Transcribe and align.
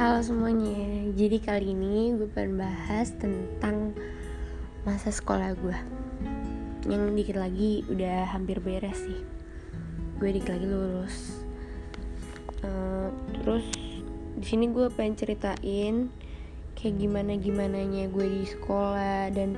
Halo 0.00 0.24
semuanya, 0.24 1.12
jadi 1.12 1.36
kali 1.44 1.76
ini 1.76 2.16
gue 2.16 2.24
pengen 2.32 2.56
bahas 2.56 3.12
tentang 3.20 3.92
masa 4.80 5.12
sekolah 5.12 5.52
gue. 5.52 5.76
Yang 6.88 7.20
dikit 7.20 7.36
lagi 7.36 7.84
udah 7.84 8.24
hampir 8.32 8.64
beres 8.64 8.96
sih. 8.96 9.20
Gue 10.16 10.32
dikit 10.32 10.56
lagi 10.56 10.64
lulus. 10.64 11.44
Uh, 12.64 13.12
Terus 13.44 13.68
di 14.40 14.46
sini 14.48 14.72
gue 14.72 14.88
pengen 14.88 15.20
ceritain 15.20 16.08
kayak 16.80 16.96
gimana 16.96 17.36
gimananya 17.36 18.08
gue 18.08 18.24
di 18.24 18.48
sekolah 18.48 19.28
dan 19.36 19.52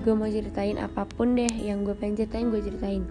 gue 0.00 0.14
mau 0.16 0.32
ceritain 0.32 0.80
apa 0.80 1.04
pun 1.04 1.36
deh 1.36 1.52
yang 1.60 1.84
gue 1.84 1.92
pengen 2.00 2.24
ceritain 2.24 2.48
gue 2.48 2.64
ceritain. 2.64 3.04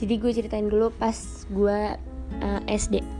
Jadi 0.00 0.14
gue 0.16 0.32
ceritain 0.32 0.72
dulu 0.72 0.88
pas 0.88 1.44
gue 1.52 2.00
uh, 2.40 2.60
SD 2.64 3.19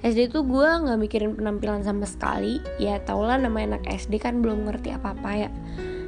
SD 0.00 0.32
tuh 0.32 0.48
gue 0.48 0.64
nggak 0.64 0.96
mikirin 0.96 1.36
penampilan 1.36 1.84
sama 1.84 2.08
sekali. 2.08 2.64
Ya 2.80 2.96
tau 3.04 3.20
lah 3.20 3.36
nama 3.36 3.60
anak 3.60 3.84
SD 3.84 4.16
kan 4.16 4.40
belum 4.40 4.64
ngerti 4.64 4.96
apa 4.96 5.12
apa 5.12 5.30
ya. 5.46 5.50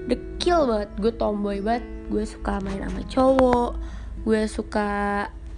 Dekil 0.09 0.65
banget 0.65 0.91
gue 0.97 1.13
tomboy 1.13 1.61
banget. 1.61 1.85
Gue 2.09 2.25
suka 2.25 2.61
main 2.65 2.81
sama 2.81 3.05
cowok 3.09 3.73
gue 4.23 4.47
suka 4.47 4.91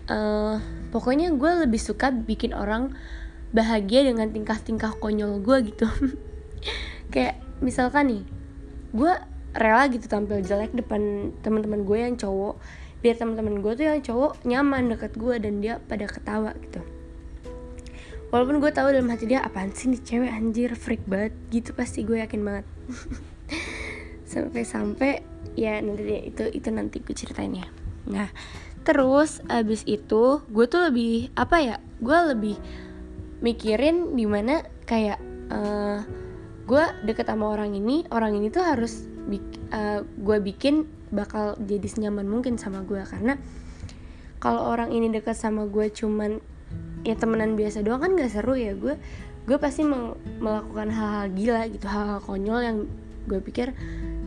uh, 0.09 0.57
pokoknya 0.89 1.37
gue 1.37 1.69
lebih 1.69 1.81
suka 1.81 2.09
bikin 2.09 2.57
orang 2.57 2.97
bahagia 3.53 4.09
dengan 4.09 4.33
tingkah-tingkah 4.33 4.97
konyol 4.99 5.39
gue 5.45 5.71
gitu. 5.71 5.87
Kayak 7.13 7.39
misalkan 7.61 8.11
nih 8.11 8.25
gue 8.95 9.13
rela 9.55 9.87
gitu 9.93 10.11
tampil 10.11 10.43
jelek 10.43 10.75
depan 10.75 11.31
teman-teman 11.45 11.85
gue 11.85 11.99
yang 12.01 12.17
cowok. 12.17 12.59
Biar 13.05 13.21
teman-teman 13.21 13.61
gue 13.61 13.73
tuh 13.77 13.85
yang 13.85 14.01
cowok 14.01 14.43
nyaman 14.49 14.91
deket 14.91 15.13
gue 15.15 15.35
dan 15.37 15.61
dia 15.61 15.77
pada 15.77 16.09
ketawa 16.09 16.57
gitu 16.57 16.94
walaupun 18.35 18.59
gue 18.59 18.75
tahu 18.75 18.91
dalam 18.91 19.07
hati 19.15 19.31
dia 19.31 19.47
apaan 19.47 19.71
sih 19.71 19.87
nih 19.95 20.03
cewek 20.03 20.31
anjir 20.35 20.75
freak 20.75 21.07
banget. 21.07 21.39
Gitu 21.55 21.71
pasti 21.71 22.03
gue 22.03 22.19
yakin 22.19 22.43
banget. 22.43 22.67
Sampai-sampai 24.35 25.23
ya 25.55 25.79
nanti 25.79 26.03
deh 26.03 26.23
itu 26.35 26.43
itu 26.51 26.69
nanti 26.75 26.99
gue 26.99 27.15
ceritain 27.15 27.55
ya. 27.55 27.71
Nah 28.11 28.27
terus 28.83 29.39
abis 29.47 29.87
itu 29.87 30.43
gue 30.51 30.67
tuh 30.67 30.91
lebih 30.91 31.31
apa 31.39 31.63
ya 31.63 31.77
gue 32.03 32.19
lebih 32.35 32.59
mikirin 33.39 34.19
di 34.19 34.27
mana 34.27 34.67
kayak 34.83 35.23
uh, 35.55 36.03
gue 36.67 36.85
deket 37.07 37.31
sama 37.31 37.55
orang 37.55 37.73
ini 37.79 38.03
orang 38.11 38.35
ini 38.35 38.51
tuh 38.51 38.67
harus 38.67 39.07
uh, 39.71 40.03
gue 40.03 40.37
bikin 40.43 40.91
bakal 41.15 41.55
jadi 41.63 41.87
senyaman 41.87 42.27
mungkin 42.27 42.59
sama 42.59 42.83
gue. 42.83 42.99
Karena 43.07 43.39
kalau 44.43 44.75
orang 44.75 44.91
ini 44.91 45.15
deket 45.15 45.39
sama 45.39 45.71
gue 45.71 45.87
cuman 45.95 46.43
ya 47.05 47.15
temenan 47.15 47.55
biasa 47.55 47.85
doang 47.85 48.01
kan 48.01 48.17
gak 48.17 48.33
seru 48.33 48.57
ya. 48.57 48.73
Gue 48.75 48.97
gue 49.45 49.57
pasti 49.61 49.85
melakukan 50.41 50.89
hal-hal 50.89 51.27
gila 51.37 51.63
gitu 51.69 51.87
hal-hal 51.87 52.19
konyol 52.25 52.61
yang 52.65 52.79
gue 53.29 53.41
pikir 53.45 53.77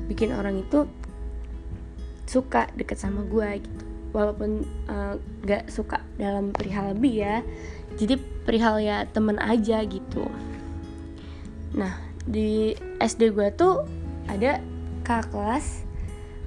bikin 0.06 0.32
orang 0.32 0.62
itu 0.62 0.86
suka 2.30 2.70
deket 2.78 3.02
sama 3.02 3.26
gue 3.26 3.66
gitu. 3.66 3.84
Walaupun 4.14 4.64
uh, 4.88 5.20
gak 5.44 5.68
suka 5.74 6.00
dalam 6.16 6.56
perihal 6.56 6.96
lebih 6.96 7.14
ya 7.26 7.36
jadi 7.98 8.16
perihal 8.46 8.78
ya 8.80 9.10
temen 9.10 9.42
aja 9.42 9.82
gitu. 9.84 10.30
Nah 11.74 11.98
di 12.28 12.78
SD 13.02 13.34
gue 13.34 13.50
tuh 13.58 13.84
ada 14.30 14.62
kakak 15.08 15.32
kelas 15.32 15.88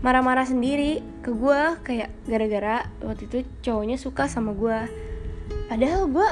marah-marah 0.01 0.49
sendiri 0.49 1.05
ke 1.21 1.33
gue 1.33 1.61
kayak 1.85 2.09
gara-gara 2.25 2.89
waktu 3.05 3.29
itu 3.29 3.39
cowoknya 3.65 3.97
suka 4.01 4.29
sama 4.29 4.57
gue 4.57 4.79
padahal 5.71 6.11
gue 6.11 6.29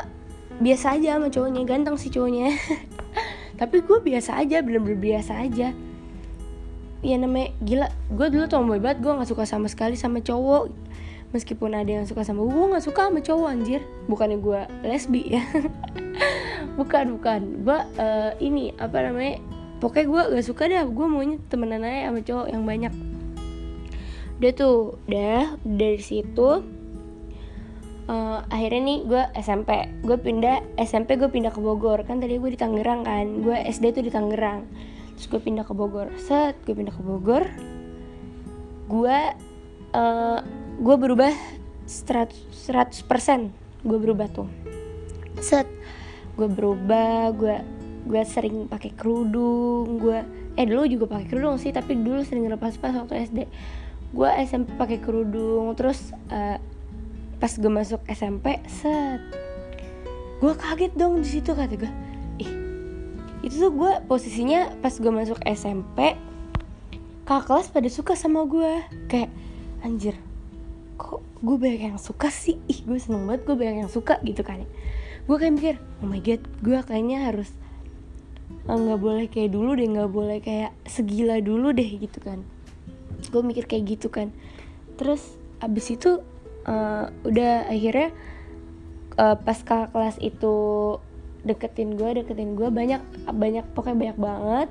biasa 0.58 0.98
aja 0.98 1.14
sama 1.14 1.30
cowoknya 1.30 1.62
ganteng 1.62 1.94
sih 1.94 2.10
cowoknya. 2.10 2.50
Tapi 3.60 3.86
gue 3.86 3.98
biasa 4.02 4.42
aja 4.42 4.58
bener-bener 4.58 4.98
biasa 4.98 5.46
aja. 5.46 5.70
Ya 6.98 7.14
namanya 7.14 7.54
gila 7.62 7.86
gue 8.10 8.26
dulu 8.34 8.44
tomboy 8.50 8.82
banget 8.82 9.06
gue 9.06 9.12
nggak 9.14 9.30
suka 9.30 9.46
sama 9.46 9.70
sekali 9.70 9.94
sama 9.94 10.18
cowok. 10.18 10.74
Meskipun 11.30 11.76
ada 11.76 12.02
yang 12.02 12.06
suka 12.08 12.26
sama 12.26 12.42
gue 12.42 12.64
nggak 12.74 12.82
suka 12.82 13.06
sama 13.06 13.22
cowok 13.22 13.48
anjir. 13.54 13.82
Bukannya 14.10 14.42
gue 14.42 14.60
lesbi 14.82 15.38
ya. 15.38 15.42
Bukan 16.78 17.18
bukan. 17.18 17.66
Gue 17.66 17.78
uh, 17.98 18.32
ini 18.38 18.70
apa 18.78 19.02
namanya 19.02 19.42
pokoknya 19.82 20.06
gue 20.06 20.22
gak 20.38 20.46
suka 20.46 20.70
dah. 20.70 20.86
Gue 20.86 21.06
maunya 21.10 21.38
temenan 21.50 21.82
aja 21.82 22.10
sama 22.10 22.20
cowok 22.22 22.46
yang 22.54 22.62
banyak. 22.62 22.94
Udah 24.38 24.52
tuh 24.54 24.98
udah. 25.10 25.58
Dari 25.66 25.98
situ 25.98 26.62
uh, 28.08 28.38
akhirnya 28.48 28.82
nih 28.82 28.98
gue 29.04 29.22
SMP 29.38 29.70
gue 30.02 30.18
pindah 30.18 30.64
SMP 30.80 31.20
gue 31.20 31.28
pindah 31.28 31.52
ke 31.52 31.60
Bogor. 31.60 32.02
Kan 32.08 32.18
tadi 32.18 32.40
gue 32.40 32.50
di 32.50 32.58
Tangerang 32.58 33.04
kan. 33.04 33.44
Gue 33.44 33.54
SD 33.68 33.94
tuh 33.94 34.02
di 34.02 34.10
Tangerang. 34.10 34.64
Terus 35.14 35.26
gue 35.28 35.40
pindah 35.40 35.64
ke 35.68 35.72
Bogor. 35.76 36.10
Set 36.18 36.56
gue 36.64 36.74
pindah 36.74 36.94
ke 36.96 37.02
Bogor. 37.04 37.44
Gue 38.88 39.18
uh, 39.92 40.38
gue 40.80 40.96
berubah 40.96 41.30
100 41.86 43.04
persen. 43.04 43.52
Gue 43.84 43.98
berubah 44.00 44.26
tuh. 44.32 44.48
Set. 45.38 45.68
Gue 46.34 46.48
berubah 46.48 47.30
gue 47.36 47.56
gue 48.08 48.22
sering 48.24 48.66
pakai 48.66 48.96
kerudung. 48.96 50.00
Gue 50.00 50.24
eh 50.58 50.66
dulu 50.66 50.90
juga 50.90 51.06
pakai 51.14 51.26
kerudung 51.30 51.54
sih 51.60 51.70
tapi 51.70 51.94
dulu 51.94 52.26
sering 52.26 52.50
lepas 52.50 52.74
pas 52.82 52.90
waktu 52.90 53.30
SD 53.30 53.38
gue 54.08 54.30
SMP 54.48 54.72
pakai 54.80 54.98
kerudung. 55.04 55.76
Terus 55.76 56.16
uh, 56.32 56.56
pas 57.38 57.50
gue 57.54 57.70
masuk 57.70 58.02
SMP 58.10 58.58
set. 58.66 59.22
Gue 60.38 60.54
kaget 60.54 60.94
dong 60.94 61.22
di 61.22 61.28
situ 61.28 61.54
kata 61.54 61.74
gue 61.74 61.90
ih 62.38 62.50
itu 63.42 63.54
tuh 63.54 63.70
gue 63.70 63.92
posisinya 64.06 64.70
pas 64.82 64.90
gue 64.90 65.10
masuk 65.10 65.38
SMP 65.46 66.18
kakak 67.26 67.44
kelas 67.46 67.66
pada 67.70 67.88
suka 67.90 68.12
sama 68.18 68.46
gue 68.46 68.82
kayak 69.10 69.30
anjir 69.82 70.14
kok 70.98 71.22
gue 71.42 71.56
banyak 71.58 71.94
yang 71.94 71.98
suka 72.02 72.30
sih? 72.30 72.58
Ih 72.66 72.82
gue 72.82 72.98
seneng 72.98 73.26
banget 73.26 73.46
gue 73.46 73.54
banyak 73.54 73.86
yang 73.86 73.90
suka 73.90 74.18
gitu 74.26 74.42
kan 74.42 74.66
gue 75.28 75.36
kayak 75.36 75.54
mikir 75.54 75.74
oh 76.00 76.08
my 76.08 76.24
god 76.24 76.40
gue 76.64 76.78
kayaknya 76.88 77.28
harus 77.28 77.52
eh, 78.64 78.78
nggak 78.78 79.00
boleh 79.00 79.26
kayak 79.28 79.52
dulu 79.52 79.76
deh 79.76 79.86
nggak 79.86 80.10
boleh 80.10 80.38
kayak 80.40 80.72
segila 80.88 81.36
dulu 81.40 81.72
deh 81.72 81.84
gitu 81.84 82.18
kan. 82.20 82.40
Gue 83.28 83.42
mikir 83.44 83.68
kayak 83.68 83.98
gitu 83.98 84.08
kan. 84.08 84.32
Terus 84.96 85.36
abis 85.60 85.92
itu 85.92 86.24
uh, 86.68 87.08
udah 87.24 87.72
akhirnya 87.72 88.12
uh, 89.16 89.36
pas 89.40 89.58
kakak 89.64 89.96
kelas 89.96 90.16
itu 90.20 90.56
deketin 91.46 91.96
gue 91.96 92.20
deketin 92.20 92.58
gue 92.58 92.68
banyak 92.68 93.00
banyak 93.32 93.64
pokoknya 93.72 93.96
banyak 93.96 94.18
banget. 94.20 94.68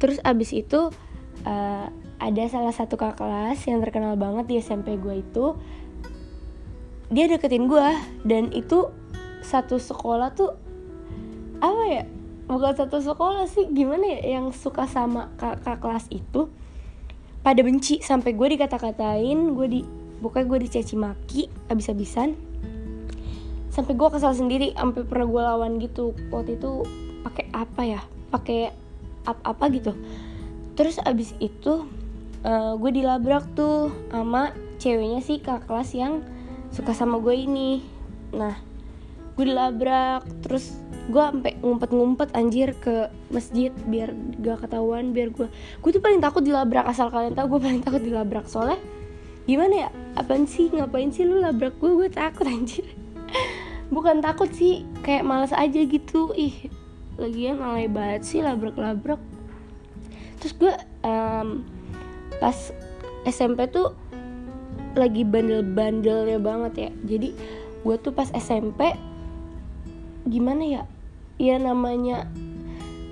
Terus 0.00 0.18
abis 0.24 0.50
itu 0.56 0.88
uh, 1.44 1.86
ada 2.18 2.42
salah 2.48 2.72
satu 2.72 2.96
kakak 2.96 3.20
kelas 3.20 3.60
yang 3.68 3.84
terkenal 3.84 4.16
banget 4.16 4.48
di 4.48 4.54
SMP 4.58 4.96
gue 4.96 5.20
itu. 5.20 5.54
Dia 7.12 7.28
deketin 7.28 7.68
gue 7.68 7.88
dan 8.24 8.48
itu 8.56 8.88
satu 9.44 9.76
sekolah 9.76 10.32
tuh 10.32 10.56
apa 11.60 11.82
ya 11.86 12.02
bukan 12.48 12.74
satu 12.74 12.98
sekolah 12.98 13.46
sih 13.46 13.68
gimana 13.70 14.18
ya 14.18 14.38
yang 14.38 14.50
suka 14.50 14.88
sama 14.88 15.30
kakak 15.38 15.78
kelas 15.78 16.06
itu 16.10 16.50
pada 17.42 17.60
benci 17.62 17.98
sampai 18.02 18.34
gue 18.34 18.48
dikata-katain 18.54 19.38
gue 19.54 19.68
di 19.68 19.82
pokoknya 20.22 20.46
gue 20.46 20.58
dicaci 20.70 20.94
maki 20.94 21.42
abis-abisan. 21.66 22.38
Sampai 23.74 23.98
gue 23.98 24.08
kesal 24.08 24.36
sendiri 24.38 24.70
sampai 24.78 25.02
pernah 25.02 25.26
gue 25.26 25.42
lawan 25.42 25.72
gitu. 25.82 26.14
Waktu 26.30 26.56
itu 26.56 26.86
pakai 27.26 27.50
apa 27.50 27.82
ya? 27.82 28.00
Pakai 28.30 28.70
apa-apa 29.26 29.64
gitu. 29.74 29.92
Terus 30.78 31.02
abis 31.02 31.34
itu 31.42 31.84
uh, 32.46 32.72
gue 32.78 32.90
dilabrak 32.94 33.44
tuh 33.58 33.90
sama 34.10 34.54
ceweknya 34.78 35.20
sih 35.20 35.38
kakak 35.42 35.66
kelas 35.66 35.90
yang 35.94 36.22
suka 36.70 36.94
sama 36.94 37.18
gue 37.18 37.34
ini. 37.34 37.82
Nah 38.32 38.54
gue 39.32 39.44
dilabrak 39.48 40.28
terus 40.44 40.76
gue 41.08 41.18
sampai 41.18 41.58
ngumpet-ngumpet 41.64 42.30
anjir 42.36 42.76
ke 42.78 43.10
masjid 43.32 43.74
biar 43.90 44.14
gak 44.38 44.68
ketahuan 44.68 45.10
biar 45.10 45.34
gue 45.34 45.50
gue 45.50 45.90
tuh 45.90 45.98
paling 45.98 46.22
takut 46.22 46.46
dilabrak 46.46 46.86
asal 46.86 47.10
kalian 47.10 47.34
tahu 47.34 47.56
gue 47.56 47.60
paling 47.66 47.82
takut 47.82 48.02
dilabrak. 48.04 48.46
Soalnya 48.46 48.78
gimana 49.44 49.86
ya? 49.86 49.88
Apaan 50.14 50.46
sih? 50.46 50.70
Ngapain 50.70 51.10
sih 51.10 51.26
lu 51.26 51.42
labrak 51.42 51.76
gue 51.78 51.90
gue 51.94 52.08
takut 52.12 52.46
anjir. 52.52 52.86
Bukan 53.92 54.24
takut 54.24 54.48
sih 54.52 54.86
kayak 55.04 55.26
males 55.26 55.52
aja 55.52 55.80
gitu. 55.82 56.32
Ih 56.36 56.70
lagian 57.20 57.60
alay 57.60 57.86
banget 57.90 58.22
sih 58.24 58.40
labrak-labrak. 58.40 59.20
Terus 60.40 60.54
gue 60.58 60.74
um, 61.06 61.62
pas 62.40 62.56
SMP 63.28 63.68
tuh 63.70 63.94
lagi 64.96 65.22
bandel-bandelnya 65.22 66.38
banget 66.40 66.72
ya. 66.76 66.90
Jadi 67.16 67.28
gue 67.82 67.96
tuh 68.00 68.12
pas 68.14 68.28
SMP 68.34 68.96
gimana 70.26 70.62
ya? 70.62 70.82
Ya 71.40 71.58
namanya 71.58 72.30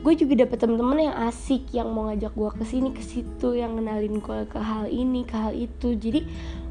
gue 0.00 0.16
juga 0.16 0.48
dapet 0.48 0.56
temen-temen 0.64 1.12
yang 1.12 1.16
asik 1.28 1.76
yang 1.76 1.92
mau 1.92 2.08
ngajak 2.08 2.32
gue 2.32 2.50
ke 2.56 2.64
sini 2.64 2.88
ke 2.96 3.04
situ 3.04 3.52
yang 3.52 3.76
kenalin 3.76 4.16
gue 4.16 4.40
ke 4.48 4.56
hal 4.56 4.88
ini 4.88 5.28
ke 5.28 5.36
hal 5.36 5.52
itu. 5.52 5.92
Jadi 5.92 6.24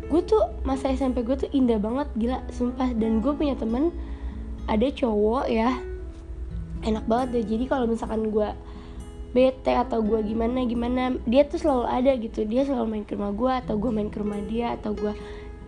gue 0.10 0.22
tuh 0.26 0.42
masa 0.66 0.90
SMP 0.90 1.22
gue 1.22 1.38
tuh 1.38 1.50
indah 1.54 1.78
banget 1.78 2.10
gila 2.18 2.42
sumpah. 2.50 2.90
Dan 2.98 3.22
gue 3.22 3.30
punya 3.38 3.54
temen 3.54 3.94
ada 4.66 4.88
cowok 4.90 5.46
ya 5.46 5.78
enak 6.82 7.06
banget 7.06 7.28
deh. 7.38 7.46
Jadi 7.54 7.64
kalau 7.70 7.86
misalkan 7.86 8.34
gue 8.34 8.50
bete 9.30 9.78
atau 9.78 10.02
gue 10.02 10.26
gimana 10.26 10.66
gimana 10.66 11.14
dia 11.30 11.46
tuh 11.46 11.62
selalu 11.62 11.86
ada 11.86 12.12
gitu. 12.18 12.50
Dia 12.50 12.66
selalu 12.66 12.98
main 12.98 13.06
ke 13.06 13.14
rumah 13.14 13.34
gue 13.38 13.52
atau 13.62 13.78
gue 13.78 13.92
main 13.94 14.10
ke 14.10 14.18
rumah 14.18 14.42
dia 14.50 14.74
atau 14.74 14.98
gue 14.98 15.14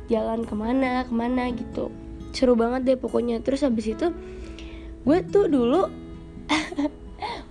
jalan 0.10 0.42
ke 0.50 0.54
mana 0.58 1.06
ke 1.06 1.14
mana 1.14 1.54
gitu. 1.54 1.94
Seru 2.34 2.58
banget 2.58 2.90
deh 2.90 2.98
pokoknya. 2.98 3.38
Terus 3.46 3.62
habis 3.62 3.86
itu 3.86 4.10
gue 5.06 5.18
tuh 5.30 5.46
dulu 5.46 5.86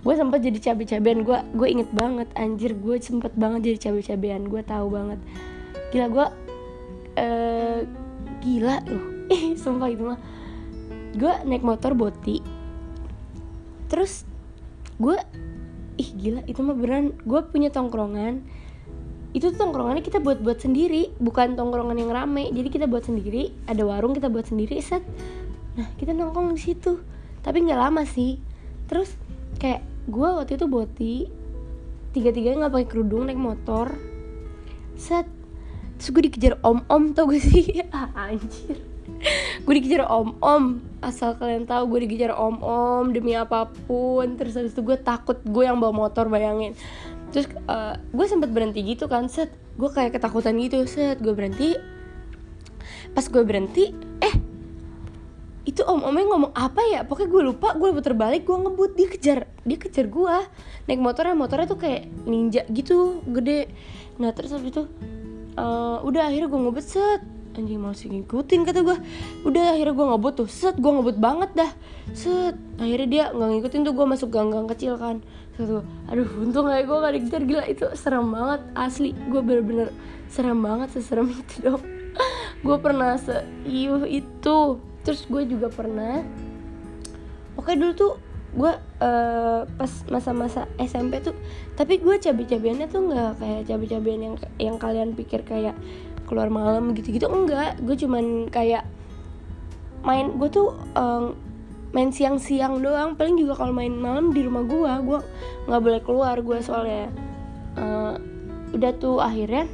gue 0.01 0.13
sempat 0.17 0.41
jadi 0.41 0.57
cabai-cabean 0.57 1.21
gue 1.21 1.39
gue 1.53 1.67
inget 1.69 1.89
banget 1.93 2.25
anjir 2.33 2.73
gue 2.73 2.97
sempet 2.97 3.37
banget 3.37 3.69
jadi 3.69 3.77
cabai-cabean 3.89 4.49
gue 4.49 4.61
tahu 4.65 4.87
banget. 4.89 5.19
Gila 5.93 6.07
gue 6.09 6.27
uh, 7.21 7.79
gila 8.41 8.77
loh 8.89 9.05
eh 9.29 9.53
sumpah 9.61 9.89
itu 9.93 10.03
mah. 10.09 10.19
Gue 11.13 11.33
naik 11.45 11.61
motor 11.61 11.93
boti 11.93 12.41
terus 13.91 14.23
gue 15.03 15.19
ih 15.99 16.09
gila 16.15 16.47
itu 16.47 16.63
mah 16.63 16.73
beneran 16.73 17.13
gue 17.21 17.41
punya 17.53 17.69
tongkrongan. 17.69 18.41
Itu 19.37 19.53
tuh 19.53 19.63
tongkrongannya 19.63 20.01
kita 20.01 20.17
buat 20.17 20.41
buat 20.41 20.65
sendiri 20.65 21.13
bukan 21.21 21.53
tongkrongan 21.53 22.01
yang 22.01 22.09
rame. 22.09 22.49
Jadi 22.49 22.73
kita 22.73 22.89
buat 22.89 23.05
sendiri 23.05 23.53
ada 23.69 23.85
warung 23.85 24.17
kita 24.17 24.33
buat 24.33 24.49
sendiri 24.49 24.81
set. 24.81 25.05
Nah 25.77 25.87
kita 26.01 26.17
nongkrong 26.17 26.57
di 26.57 26.61
situ 26.73 26.97
tapi 27.45 27.61
nggak 27.61 27.77
lama 27.77 28.01
sih. 28.01 28.41
Terus 28.89 29.13
kayak 29.61 29.90
gue 30.09 30.29
waktu 30.33 30.57
itu 30.57 30.65
boti 30.65 31.15
tiga 32.11 32.33
tiganya 32.33 32.67
nggak 32.67 32.73
pakai 32.73 32.89
kerudung 32.89 33.27
naik 33.27 33.39
motor. 33.39 33.93
Set 34.97 35.27
terus 35.97 36.09
gue 36.17 36.23
dikejar 36.33 36.57
om 36.65 36.81
om 36.89 37.13
tau 37.13 37.29
gue 37.29 37.37
sih? 37.37 37.81
Ah, 37.93 38.09
anjir. 38.33 38.81
Gue 39.63 39.73
dikejar 39.77 40.09
om 40.09 40.33
om 40.41 40.81
asal 41.05 41.37
kalian 41.37 41.69
tahu 41.69 41.93
gue 41.95 42.09
dikejar 42.09 42.33
om 42.33 42.57
om 42.61 43.13
demi 43.13 43.37
apa 43.37 43.69
pun. 43.85 44.35
Terus 44.35 44.57
habis 44.57 44.73
itu 44.73 44.81
gue 44.81 44.97
takut 44.97 45.37
gue 45.45 45.63
yang 45.63 45.77
bawa 45.77 45.93
motor 45.93 46.27
bayangin. 46.27 46.73
Terus 47.31 47.47
uh, 47.69 47.95
gue 48.11 48.25
sempet 48.27 48.49
berhenti 48.49 48.81
gitu 48.81 49.05
kan 49.05 49.29
set. 49.29 49.53
Gue 49.77 49.93
kayak 49.93 50.17
ketakutan 50.17 50.57
gitu 50.57 50.83
set. 50.89 51.21
Gue 51.21 51.37
berhenti. 51.37 51.77
Pas 53.13 53.23
gue 53.27 53.43
berhenti 53.45 53.93
eh 53.93 54.10
itu 55.61 55.85
om 55.85 56.01
omnya 56.01 56.25
ngomong 56.25 56.53
apa 56.57 56.81
ya? 56.89 57.05
Pokoknya 57.05 57.29
gue 57.29 57.41
lupa 57.53 57.77
gue 57.77 57.89
puter 57.93 58.17
balik 58.17 58.49
gue 58.49 58.57
ngebut. 58.57 58.91
Dia 58.97 59.07
kejar 59.09 59.39
dia 59.61 59.77
kejar 59.77 60.09
gue 60.09 60.35
naik 60.89 60.97
motornya 60.97 61.37
motornya 61.37 61.69
tuh 61.69 61.77
kayak 61.77 62.09
ninja 62.25 62.65
gitu 62.73 63.21
gede. 63.29 63.69
Nah 64.17 64.33
terus 64.33 64.57
habis 64.57 64.73
itu 64.73 64.89
uh, 65.61 66.01
udah 66.01 66.33
akhirnya 66.33 66.49
gue 66.49 66.59
ngebut 66.65 66.85
set. 66.85 67.21
Anjing 67.51 67.83
masih 67.83 68.07
ngikutin 68.15 68.63
kata 68.63 68.79
gue 68.79 68.97
udah 69.45 69.75
akhirnya 69.77 69.93
gue 69.93 70.05
ngebut 70.15 70.33
tuh. 70.41 70.49
Set 70.49 70.81
gue 70.81 70.91
ngebut 70.91 71.17
banget 71.21 71.53
dah. 71.53 71.71
Set. 72.17 72.57
Akhirnya 72.81 73.07
dia 73.07 73.23
nggak 73.29 73.49
ngikutin 73.53 73.81
tuh 73.85 73.93
gue 73.93 74.05
masuk 74.09 74.29
gang-gang 74.33 74.65
kecil 74.65 74.97
kan. 74.97 75.21
Satu 75.59 75.85
aduh 76.09 76.29
untung 76.41 76.65
aja 76.73 76.81
gue 76.81 76.97
gak 76.97 77.13
dikejar. 77.21 77.41
Gila 77.45 77.63
itu 77.69 77.85
serem 77.93 78.33
banget 78.33 78.65
asli. 78.73 79.13
Gue 79.29 79.45
bener-bener 79.45 79.93
serem 80.25 80.57
banget 80.57 80.89
seserem 80.95 81.29
itu 81.29 81.69
dong. 81.69 81.83
Gue 82.65 82.77
pernah 82.77 83.17
seiuh 83.17 84.05
itu 84.05 84.57
terus 85.01 85.25
gue 85.25 85.43
juga 85.49 85.67
pernah 85.73 86.21
oke 87.57 87.71
dulu 87.73 87.93
tuh 87.93 88.13
gue 88.51 88.73
uh, 88.99 89.63
pas 89.63 89.91
masa-masa 90.11 90.67
SMP 90.75 91.23
tuh 91.23 91.31
tapi 91.79 92.03
gue 92.03 92.19
cabai-cabiannya 92.19 92.87
tuh 92.91 93.01
nggak 93.07 93.31
kayak 93.39 93.61
cabai-cabian 93.63 94.21
yang 94.21 94.35
yang 94.59 94.75
kalian 94.75 95.15
pikir 95.15 95.47
kayak 95.47 95.73
keluar 96.31 96.47
malam 96.47 96.95
gitu-gitu 96.95 97.27
enggak. 97.27 97.75
Gue 97.83 97.99
cuman 97.99 98.47
kayak 98.47 98.87
main 100.07 100.39
gue 100.39 100.47
tuh 100.47 100.71
um, 100.95 101.35
main 101.91 102.07
siang-siang 102.15 102.79
doang. 102.79 103.19
Paling 103.19 103.35
juga 103.35 103.59
kalau 103.59 103.75
main 103.75 103.91
malam 103.91 104.31
di 104.31 104.47
rumah 104.47 104.63
gue 104.63 104.91
gue 105.11 105.19
nggak 105.67 105.81
boleh 105.83 106.01
keluar. 106.07 106.39
Gue 106.39 106.63
soalnya 106.63 107.11
uh, 107.75 108.15
udah 108.71 108.91
tuh 108.95 109.19
akhirnya 109.19 109.67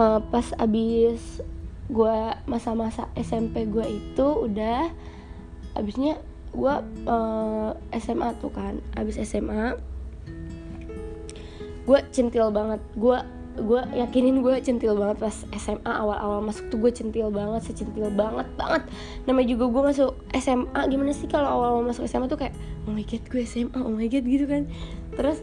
uh, 0.00 0.24
pas 0.32 0.48
abis 0.56 1.44
gue 1.86 2.16
masa-masa 2.50 3.06
SMP 3.14 3.66
gue 3.70 3.86
itu 3.86 4.26
udah 4.50 4.90
abisnya 5.78 6.18
gue 6.56 6.74
uh, 7.06 7.70
SMA 8.00 8.28
tuh 8.40 8.50
kan 8.50 8.80
abis 8.96 9.20
SMA 9.28 9.76
gue 11.86 11.98
centil 12.10 12.50
banget. 12.50 12.82
Gue 12.98 13.22
gue 13.56 13.80
yakinin 13.96 14.44
gue 14.44 14.52
centil 14.60 14.92
banget 15.00 15.16
pas 15.16 15.32
SMA 15.56 15.88
awal-awal 15.88 16.44
masuk 16.44 16.68
tuh 16.68 16.76
gue 16.76 16.92
centil 16.92 17.32
banget 17.32 17.70
secentil 17.70 18.10
banget 18.12 18.44
banget. 18.58 18.82
Namanya 19.24 19.48
juga 19.54 19.64
gue 19.70 19.82
masuk 19.94 20.12
SMA 20.36 20.80
gimana 20.90 21.14
sih 21.14 21.30
kalau 21.30 21.48
awal-awal 21.48 21.86
masuk 21.86 22.04
SMA 22.10 22.26
tuh 22.28 22.36
kayak 22.36 22.52
oh 22.84 22.92
my 22.92 23.06
god 23.06 23.22
gue 23.30 23.42
SMA 23.46 23.78
oh 23.78 23.94
my 23.94 24.08
god 24.10 24.24
gitu 24.26 24.44
kan. 24.44 24.66
Terus 25.14 25.38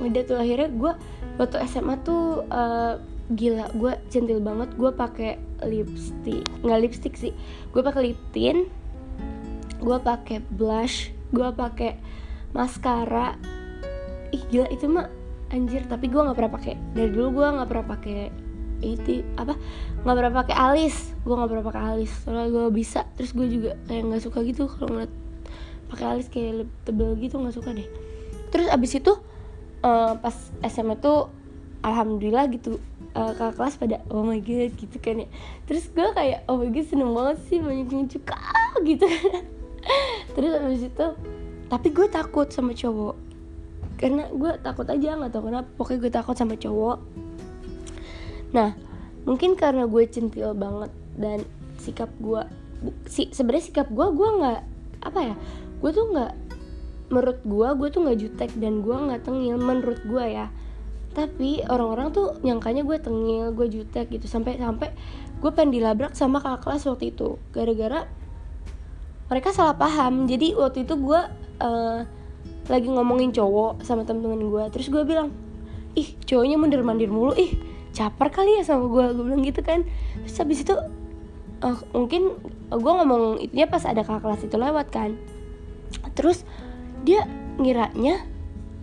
udah 0.00 0.22
tuh 0.24 0.38
akhirnya 0.38 0.68
gue 0.72 0.92
waktu 1.36 1.56
SMA 1.68 1.94
tuh 2.06 2.46
uh, 2.48 2.96
gila 3.30 3.70
gue 3.78 3.92
centil 4.10 4.42
banget 4.42 4.74
gue 4.74 4.90
pakai 4.90 5.38
lipstick. 5.62 6.42
Nggak 6.66 6.80
lipstick 6.82 7.14
sih 7.14 7.32
gue 7.70 7.82
pakai 7.82 8.10
lip 8.10 8.20
tint 8.34 8.66
gue 9.80 9.98
pakai 10.02 10.42
blush 10.54 11.14
gue 11.30 11.48
pakai 11.54 11.96
maskara. 12.50 13.38
Ih 14.34 14.42
gila 14.50 14.66
itu 14.70 14.90
mah 14.90 15.06
anjir 15.54 15.86
tapi 15.86 16.10
gue 16.10 16.18
nggak 16.18 16.36
pernah 16.36 16.52
pakai. 16.58 16.74
Dari 16.94 17.10
dulu 17.14 17.42
gue 17.42 17.46
nggak 17.46 17.68
pernah 17.70 17.86
pakai 17.86 18.18
itu 18.80 19.22
apa? 19.38 19.54
Nggak 20.02 20.16
pernah 20.16 20.34
pakai 20.42 20.56
alis 20.58 20.96
gue 21.22 21.34
nggak 21.34 21.50
pernah 21.50 21.66
pakai 21.70 21.82
alis. 21.96 22.12
Soalnya 22.26 22.48
gue 22.50 22.66
bisa 22.74 23.06
terus 23.14 23.30
gue 23.30 23.46
juga 23.46 23.78
kayak 23.86 24.02
nggak 24.10 24.22
suka 24.26 24.42
gitu 24.42 24.66
kalau 24.66 24.98
ngeliat 24.98 25.12
pakai 25.90 26.06
alis 26.06 26.26
kayak 26.30 26.66
lebih 26.66 26.76
tebel 26.82 27.10
gitu 27.14 27.34
nggak 27.38 27.54
suka 27.54 27.70
deh. 27.78 27.88
Terus 28.50 28.66
abis 28.74 28.90
itu 28.98 29.12
uh, 29.86 30.18
pas 30.18 30.34
SMA 30.66 30.98
tuh 30.98 31.30
alhamdulillah 31.80 32.50
gitu 32.52 32.82
uh, 33.16 33.32
kakak 33.34 33.54
kelas 33.58 33.74
pada 33.80 33.96
oh 34.10 34.22
my 34.22 34.38
god 34.42 34.70
gitu 34.76 34.96
kan 35.02 35.24
ya. 35.24 35.28
Terus 35.66 35.90
gue 35.90 36.08
kayak 36.14 36.46
oh 36.46 36.60
my 36.60 36.68
god 36.70 36.86
seneng 36.86 37.12
banget 37.12 37.36
sih 37.48 37.58
banyak 37.58 37.88
yang 37.90 38.08
suka 38.10 38.38
gitu. 38.88 39.06
Terus 40.36 40.52
abis 40.60 40.82
itu 40.90 41.06
tapi 41.70 41.88
gue 41.94 42.06
takut 42.10 42.46
sama 42.50 42.74
cowok. 42.74 43.16
Karena 44.00 44.26
gue 44.32 44.52
takut 44.64 44.86
aja 44.88 45.18
nggak 45.18 45.32
tahu 45.32 45.42
kenapa. 45.52 45.68
Pokoknya 45.76 45.98
gue 46.02 46.12
takut 46.12 46.36
sama 46.36 46.54
cowok. 46.56 46.98
Nah 48.56 48.70
mungkin 49.24 49.54
karena 49.54 49.84
gue 49.84 50.04
centil 50.08 50.56
banget 50.56 50.90
dan 51.20 51.44
sikap 51.76 52.08
gue 52.20 52.40
si 53.04 53.28
sebenarnya 53.32 53.68
sikap 53.68 53.88
gue 53.92 54.06
gue 54.16 54.28
nggak 54.40 54.60
apa 55.04 55.20
ya 55.32 55.34
gue 55.80 55.90
tuh 55.92 56.06
nggak 56.12 56.32
menurut 57.12 57.38
gue 57.44 57.68
gue 57.76 57.88
tuh 57.92 58.00
nggak 58.06 58.18
jutek 58.20 58.50
dan 58.56 58.80
gue 58.80 58.96
nggak 58.96 59.26
tengil 59.26 59.56
menurut 59.60 60.00
gue 60.04 60.24
ya 60.24 60.46
tapi 61.10 61.58
orang-orang 61.66 62.14
tuh 62.14 62.38
nyangkanya 62.46 62.86
gue 62.86 62.98
tengil 63.02 63.50
gue 63.50 63.66
jutek 63.66 64.14
gitu. 64.14 64.30
Sampai 64.30 64.62
sampai 64.62 64.94
gue 65.42 65.50
pengen 65.50 65.74
dilabrak 65.74 66.14
sama 66.14 66.38
kakak 66.38 66.62
kelas 66.66 66.86
waktu 66.86 67.10
itu. 67.10 67.36
Gara-gara 67.50 68.06
mereka 69.26 69.50
salah 69.50 69.74
paham. 69.74 70.30
Jadi 70.30 70.54
waktu 70.54 70.86
itu 70.86 70.94
gue 70.94 71.20
uh, 71.62 72.00
lagi 72.70 72.88
ngomongin 72.88 73.34
cowok 73.34 73.82
sama 73.82 74.06
temen-temen 74.06 74.38
gue. 74.38 74.64
Terus 74.70 74.86
gue 74.86 75.02
bilang 75.02 75.34
ih 75.98 76.14
cowoknya 76.22 76.56
mundur 76.62 76.86
mandir 76.86 77.10
mulu. 77.10 77.34
Ih 77.34 77.58
caper 77.90 78.30
kali 78.30 78.62
ya 78.62 78.62
sama 78.62 78.86
gue. 78.86 79.04
Gue 79.10 79.24
bilang 79.26 79.42
gitu 79.42 79.66
kan. 79.66 79.82
Terus 80.22 80.36
habis 80.38 80.62
itu 80.62 80.78
uh, 81.66 81.78
mungkin 81.90 82.38
gue 82.70 82.92
ngomong 83.02 83.42
itunya 83.42 83.66
pas 83.66 83.82
ada 83.82 84.06
kakak 84.06 84.22
kelas 84.22 84.42
itu 84.46 84.54
lewat 84.54 84.94
kan. 84.94 85.18
Terus 86.14 86.46
dia 87.02 87.26
ngiranya 87.58 88.22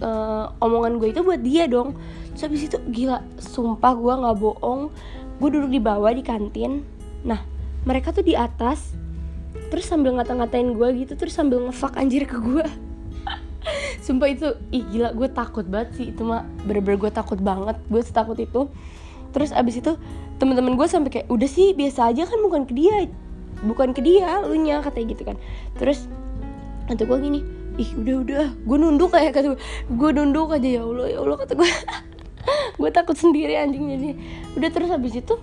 uh, 0.02 0.54
omongan 0.62 1.02
gue 1.02 1.10
itu 1.14 1.22
buat 1.26 1.42
dia 1.42 1.66
dong 1.66 1.98
terus 2.38 2.54
habis 2.54 2.70
itu 2.70 2.78
gila 2.94 3.26
sumpah 3.42 3.98
gue 3.98 4.14
nggak 4.14 4.38
bohong. 4.38 4.94
Gue 5.42 5.50
duduk 5.50 5.74
di 5.74 5.82
bawah 5.82 6.14
di 6.14 6.22
kantin. 6.22 6.86
Nah 7.26 7.42
mereka 7.82 8.14
tuh 8.14 8.22
di 8.22 8.38
atas 8.38 8.94
terus 9.74 9.90
sambil 9.90 10.14
ngata-ngatain 10.14 10.78
gue 10.78 11.02
gitu 11.02 11.18
terus 11.18 11.34
sambil 11.34 11.66
ngefak 11.66 11.98
anjir 11.98 12.30
ke 12.30 12.38
gue 12.38 12.62
sumpah 14.06 14.30
itu 14.30 14.54
ih 14.70 14.86
gila 14.86 15.18
gue 15.18 15.34
takut 15.34 15.66
banget 15.66 15.98
sih. 15.98 16.14
Itu 16.14 16.30
mah 16.30 16.46
bener-bener 16.62 17.02
gue 17.02 17.10
takut 17.10 17.42
banget. 17.42 17.82
Gue 17.90 18.06
setakut 18.06 18.38
itu. 18.38 18.70
Terus 19.34 19.50
abis 19.50 19.82
itu 19.82 19.98
temen-temen 20.38 20.78
gue 20.78 20.86
sampai 20.86 21.10
kayak 21.10 21.28
udah 21.34 21.50
sih 21.50 21.74
biasa 21.74 22.14
aja 22.14 22.30
kan 22.30 22.38
bukan 22.46 22.70
ke 22.70 22.78
dia. 22.78 23.10
Bukan 23.66 23.98
ke 23.98 24.06
dia 24.06 24.46
lu 24.46 24.62
nya 24.62 24.86
katanya 24.86 25.18
gitu 25.18 25.26
kan. 25.26 25.42
Terus 25.82 26.06
nanti 26.86 27.02
gue 27.02 27.18
gini 27.18 27.42
ih 27.82 27.90
udah 27.98 28.16
udah 28.22 28.46
gue 28.62 28.78
nunduk 28.78 29.10
kayak 29.14 29.34
kata 29.38 29.54
gue 29.54 29.60
gue 29.90 30.10
nunduk 30.14 30.50
aja 30.50 30.66
ya 30.66 30.82
allah 30.82 31.08
ya 31.10 31.18
allah 31.22 31.38
kata 31.38 31.54
gue 31.54 31.70
gue 32.80 32.90
takut 32.92 33.18
sendiri 33.18 33.58
anjing 33.60 33.88
jadi. 33.92 34.10
Udah 34.56 34.70
terus 34.72 34.90
habis 34.92 35.14
itu 35.18 35.36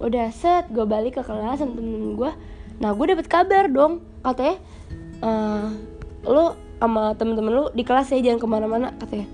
udah 0.00 0.32
set 0.32 0.68
gue 0.72 0.84
balik 0.88 1.20
ke 1.20 1.22
kelas 1.22 1.60
sama 1.60 1.76
temen-temen 1.76 2.16
gue 2.16 2.32
nah 2.80 2.96
gue 2.96 3.04
dapet 3.04 3.28
kabar 3.28 3.68
dong 3.68 4.00
katanya 4.24 4.56
uh, 5.20 5.68
lo 6.24 6.56
sama 6.80 7.12
temen-temen 7.12 7.52
lu 7.52 7.64
di 7.76 7.84
kelas 7.84 8.08
ya 8.08 8.24
jangan 8.24 8.40
ke 8.40 8.48
mana-mana 8.48 8.88
katanya. 8.96 9.28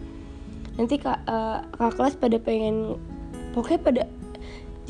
Nanti 0.76 0.98
kak 0.98 1.22
uh, 1.24 1.62
kakak 1.78 1.94
kelas 1.94 2.14
pada 2.18 2.36
pengen 2.42 2.98
pokoknya 3.54 3.80
pada 3.80 4.02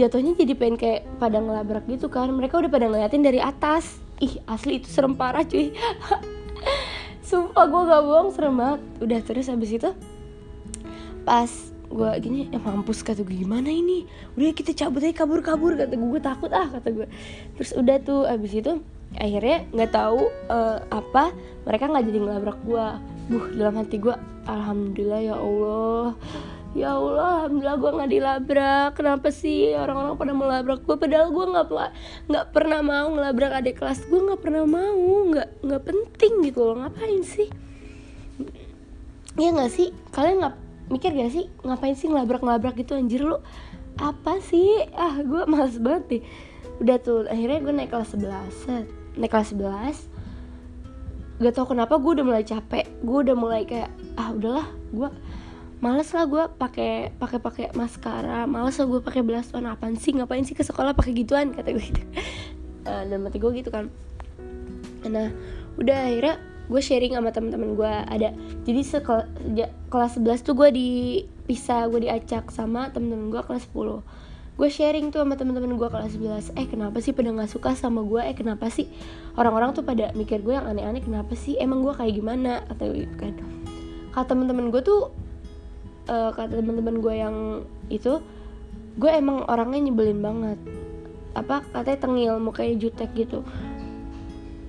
jatuhnya 0.00 0.32
jadi 0.34 0.52
pengen 0.56 0.76
kayak 0.80 1.00
pada 1.20 1.38
ngelabrak 1.38 1.84
gitu 1.86 2.08
kan. 2.08 2.32
Mereka 2.32 2.58
udah 2.58 2.70
pada 2.72 2.88
ngeliatin 2.88 3.22
dari 3.22 3.38
atas. 3.38 4.00
Ih 4.24 4.40
asli 4.48 4.80
itu 4.80 4.88
serem 4.88 5.12
parah 5.12 5.44
cuy. 5.44 5.76
Sumpah 7.28 7.68
gue 7.68 7.82
gak 7.92 8.02
bohong 8.08 8.30
serem 8.32 8.56
banget. 8.56 8.80
Udah 9.04 9.20
terus 9.20 9.46
habis 9.52 9.70
itu 9.76 9.92
pas 11.28 11.50
gue 11.86 12.10
gini 12.18 12.50
eh 12.50 12.60
mampus 12.60 13.06
kata 13.06 13.22
gue 13.22 13.46
gimana 13.46 13.70
ini? 13.70 14.06
Udah 14.34 14.52
kita 14.52 14.74
cabut 14.74 15.02
aja 15.02 15.14
kabur 15.14 15.40
kabur 15.40 15.78
kata 15.78 15.94
gue 15.94 16.20
takut 16.20 16.50
ah 16.50 16.66
kata 16.66 16.88
gue 16.90 17.06
terus 17.56 17.72
udah 17.74 17.96
tuh 18.02 18.22
abis 18.26 18.52
itu 18.58 18.72
akhirnya 19.14 19.64
nggak 19.70 19.90
tahu 19.94 20.28
uh, 20.50 20.82
apa 20.90 21.30
mereka 21.62 21.88
nggak 21.88 22.04
jadi 22.10 22.18
ngelabrak 22.18 22.58
gue 22.66 22.86
buh 23.26 23.44
dalam 23.54 23.74
hati 23.78 23.96
gue 23.98 24.14
alhamdulillah 24.46 25.20
ya 25.22 25.36
allah. 25.36 26.10
Ya 26.76 26.92
allah 26.92 27.48
alhamdulillah 27.48 27.78
gue 27.80 27.90
nggak 27.96 28.12
dilabrak. 28.12 28.90
Kenapa 29.00 29.28
sih 29.32 29.72
orang-orang 29.72 30.14
pada 30.20 30.32
melabrak 30.36 30.80
gue 30.84 30.96
padahal 31.00 31.32
gue 31.32 31.46
nggak 31.48 31.66
nggak 32.28 32.46
pernah 32.52 32.80
mau 32.84 33.06
ngelabrak 33.16 33.52
adik 33.62 33.80
kelas 33.80 34.04
gue 34.06 34.20
nggak 34.20 34.40
pernah 34.44 34.68
mau. 34.68 35.08
Nggak 35.32 35.48
nggak 35.64 35.82
penting 35.82 36.32
gitu 36.44 36.60
loh. 36.62 36.84
Ngapain 36.84 37.22
sih? 37.24 37.48
Ya 39.40 39.48
nggak 39.56 39.72
sih? 39.72 39.88
Kalian 40.12 40.44
nggak 40.44 40.65
mikir 40.86 41.10
gak 41.14 41.32
sih 41.34 41.50
ngapain 41.66 41.94
sih 41.98 42.06
ngelabrak-ngelabrak 42.10 42.78
gitu 42.78 42.94
anjir 42.94 43.22
lu? 43.26 43.38
Apa 43.98 44.38
sih? 44.44 44.86
Ah 44.94 45.18
gue 45.20 45.42
males 45.48 45.76
banget 45.82 46.04
deh. 46.08 46.22
Udah 46.82 46.96
tuh 47.00 47.24
akhirnya 47.26 47.58
gue 47.64 47.72
naik 47.72 47.90
kelas 47.90 48.14
11 48.14 49.16
naik 49.16 49.32
kelas 49.32 49.56
11 49.56 50.16
gak 51.36 51.52
tau 51.52 51.68
kenapa 51.68 52.00
gue 52.00 52.12
udah 52.16 52.26
mulai 52.26 52.44
capek. 52.44 52.86
Gue 53.04 53.18
udah 53.26 53.36
mulai 53.36 53.62
kayak 53.68 53.92
ah 54.16 54.32
udahlah 54.32 54.66
gue 54.92 55.08
males 55.76 56.08
lah 56.08 56.24
gue 56.24 56.44
pakai 56.56 57.12
pakai 57.16 57.38
pakai 57.42 57.66
maskara. 57.76 58.48
Males 58.48 58.76
lah 58.80 58.86
gue 58.88 59.00
pakai 59.04 59.20
belas 59.20 59.52
warna 59.52 59.76
apaan 59.76 60.00
sih? 60.00 60.16
Ngapain 60.16 60.44
sih 60.48 60.56
ke 60.56 60.64
sekolah 60.64 60.96
pakai 60.96 61.12
gituan? 61.12 61.52
kata 61.52 61.76
gue 61.76 61.84
gitu. 61.84 62.02
Uh, 62.88 63.02
dan 63.08 63.20
mati 63.20 63.36
gue 63.36 63.52
gitu 63.52 63.68
kan. 63.68 63.92
Nah 65.04 65.28
udah 65.76 65.98
akhirnya 66.08 66.40
gue 66.66 66.80
sharing 66.82 67.14
sama 67.14 67.30
teman-teman 67.30 67.78
gue 67.78 67.92
ada 68.10 68.34
jadi 68.66 68.80
sekel, 68.82 69.26
kelas 69.90 70.18
11 70.18 70.42
tuh 70.42 70.54
gue 70.58 70.68
dipisah 70.74 71.86
gue 71.86 72.10
diacak 72.10 72.50
sama 72.50 72.90
temen-temen 72.90 73.30
gue 73.30 73.42
kelas 73.46 73.70
10 73.70 74.26
gue 74.56 74.70
sharing 74.72 75.12
tuh 75.12 75.20
sama 75.20 75.36
temen-temen 75.36 75.76
gue 75.76 75.88
kelas 75.92 76.16
11 76.16 76.56
eh 76.56 76.66
kenapa 76.66 77.04
sih 77.04 77.12
pada 77.12 77.28
nggak 77.28 77.52
suka 77.52 77.76
sama 77.76 78.00
gue? 78.08 78.24
Eh 78.24 78.32
kenapa 78.32 78.72
sih 78.72 78.88
orang-orang 79.36 79.76
tuh 79.76 79.84
pada 79.84 80.16
mikir 80.16 80.40
gue 80.40 80.56
yang 80.56 80.64
aneh-aneh? 80.64 81.04
Kenapa 81.04 81.36
sih? 81.36 81.60
Emang 81.60 81.84
gue 81.84 81.92
kayak 81.92 82.16
gimana? 82.16 82.64
Atau 82.72 82.96
gitu 82.96 83.12
kan. 83.20 83.36
Kata 84.16 84.32
temen-temen 84.32 84.72
gue 84.72 84.80
tuh 84.80 85.12
uh, 86.08 86.32
kata 86.32 86.56
temen-temen 86.56 87.04
gue 87.04 87.14
yang 87.20 87.36
itu 87.92 88.24
gue 88.96 89.10
emang 89.12 89.44
orangnya 89.44 89.92
nyebelin 89.92 90.24
banget. 90.24 90.58
Apa 91.36 91.60
katanya 91.76 92.08
tengil 92.08 92.34
mukanya 92.40 92.80
jutek 92.80 93.12
gitu. 93.12 93.44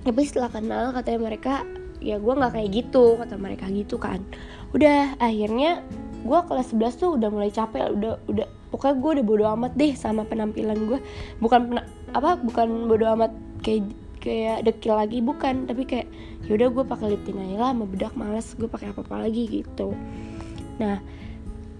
Tapi 0.04 0.20
setelah 0.28 0.52
kenal 0.52 0.92
katanya 0.92 1.32
mereka 1.32 1.64
ya 1.98 2.16
gue 2.18 2.32
nggak 2.34 2.52
kayak 2.54 2.68
gitu 2.72 3.18
kata 3.18 3.34
mereka 3.38 3.66
gitu 3.70 3.98
kan. 3.98 4.22
Udah 4.74 5.16
akhirnya 5.18 5.82
gue 6.18 6.40
kelas 6.50 6.74
11 6.74 7.00
tuh 7.00 7.10
udah 7.14 7.28
mulai 7.30 7.50
capek 7.54 7.94
udah 7.94 8.18
udah 8.26 8.46
pokoknya 8.74 8.94
gue 8.98 9.10
udah 9.18 9.24
bodo 9.24 9.44
amat 9.54 9.72
deh 9.78 9.92
sama 9.94 10.26
penampilan 10.26 10.76
gue 10.76 10.98
bukan 11.38 11.60
pena, 11.72 11.82
apa 12.12 12.36
bukan 12.42 12.90
bodo 12.90 13.06
amat 13.16 13.32
kayak 13.62 13.88
kayak 14.18 14.66
dekil 14.66 14.98
lagi 14.98 15.22
bukan. 15.22 15.64
Tapi 15.66 15.82
kayak 15.86 16.08
yaudah 16.50 16.68
gue 16.72 16.84
pakai 16.84 17.06
lip 17.14 17.22
tint 17.24 17.38
aja 17.38 17.56
lah 17.60 17.70
sama 17.72 17.84
bedak 17.86 18.14
males 18.18 18.48
gue 18.58 18.68
pakai 18.68 18.90
apa 18.92 19.00
apa 19.06 19.16
lagi 19.24 19.44
gitu. 19.62 19.94
Nah 20.82 21.00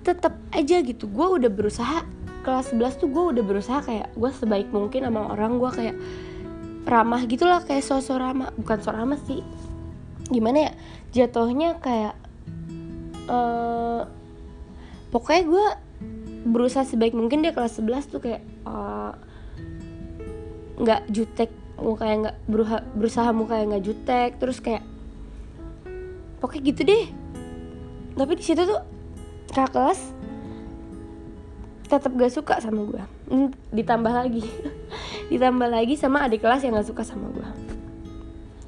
tetap 0.06 0.40
aja 0.56 0.80
gitu 0.80 1.04
gue 1.10 1.26
udah 1.42 1.50
berusaha 1.52 2.06
kelas 2.46 2.72
11 2.72 3.00
tuh 3.02 3.08
gue 3.12 3.24
udah 3.36 3.44
berusaha 3.44 3.80
kayak 3.84 4.08
gue 4.16 4.30
sebaik 4.32 4.72
mungkin 4.72 5.04
sama 5.04 5.34
orang 5.34 5.60
gue 5.60 5.68
kayak 5.68 5.96
ramah 6.88 7.20
gitulah 7.28 7.60
kayak 7.60 7.84
sosok 7.84 8.16
ramah. 8.16 8.48
Bukan 8.56 8.80
sosok 8.80 8.94
ramah 8.96 9.20
sih 9.28 9.44
gimana 10.28 10.68
ya 10.68 10.72
jatuhnya 11.12 11.80
kayak 11.80 12.14
uh, 13.28 14.04
pokoknya 15.08 15.42
gue 15.48 15.66
berusaha 16.48 16.84
sebaik 16.84 17.16
mungkin 17.16 17.44
dia 17.44 17.52
kelas 17.52 17.80
11 17.80 18.08
tuh 18.08 18.20
kayak 18.22 18.40
eh, 18.44 19.12
nggak 20.78 21.02
uh, 21.04 21.08
jutek 21.10 21.50
mukanya 21.76 22.16
nggak 22.28 22.36
berusaha, 22.46 22.80
berusaha 22.94 23.30
mukanya 23.34 23.64
nggak 23.74 23.84
jutek 23.84 24.30
terus 24.38 24.62
kayak 24.62 24.86
pokoknya 26.38 26.62
gitu 26.72 26.80
deh. 26.88 27.04
Tapi 28.14 28.32
di 28.38 28.44
situ 28.46 28.62
tuh 28.64 28.80
kakak 29.50 29.74
kelas 29.74 30.00
tetap 31.88 32.12
gak 32.14 32.32
suka 32.32 32.60
sama 32.60 32.84
gue 32.84 33.02
ditambah 33.72 34.12
lagi 34.12 34.44
ditambah 35.32 35.68
lagi 35.72 35.96
sama 35.96 36.28
adik 36.28 36.44
kelas 36.44 36.60
yang 36.60 36.76
gak 36.76 36.88
suka 36.92 37.00
sama 37.00 37.32
gue 37.32 37.48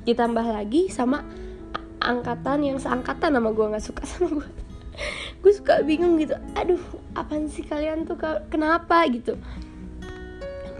ditambah 0.09 0.41
lagi 0.41 0.89
sama 0.89 1.21
angkatan 2.01 2.65
yang 2.65 2.79
seangkatan 2.81 3.37
sama 3.37 3.53
gue 3.53 3.67
nggak 3.71 3.85
suka 3.85 4.03
sama 4.11 4.43
gue 4.43 4.49
gue 5.41 5.53
suka 5.53 5.81
bingung 5.85 6.21
gitu 6.21 6.37
aduh 6.57 6.81
apaan 7.15 7.51
sih 7.51 7.67
kalian 7.67 8.07
tuh? 8.07 8.19
Kenapa? 8.51 9.03
gitu. 9.11 9.39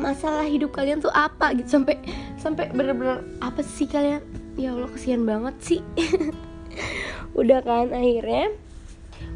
Masalah 0.01 0.47
hidup 0.49 0.73
kalian 0.73 1.03
tuh 1.03 1.13
apa? 1.13 1.53
gitu. 1.57 1.81
Sampai 1.81 2.01
sampai 2.41 2.71
bener-bener 2.73 3.25
apa 3.43 3.61
sih 3.61 3.85
kalian? 3.85 4.23
Ya 4.57 4.75
allah 4.75 4.91
kesian 4.91 5.27
banget 5.27 5.55
sih. 5.61 5.81
Udah 7.41 7.63
kan 7.63 7.93
akhirnya 7.95 8.55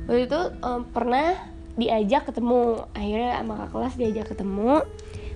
waktu 0.09 0.27
itu 0.29 0.41
um, 0.63 0.87
pernah 0.89 1.37
diajak 1.75 2.31
ketemu. 2.31 2.87
Akhirnya 2.95 3.43
sama 3.43 3.55
kakak 3.59 3.71
kelas 3.73 3.95
diajak 3.99 4.27
ketemu. 4.33 4.73